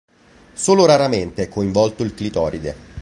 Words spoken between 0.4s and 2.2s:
Solo raramente è coinvolto il